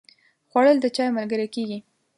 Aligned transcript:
خوړل 0.49 0.77
د 0.81 0.85
چای 0.95 1.09
ملګری 1.17 1.47
کېږي 1.55 1.79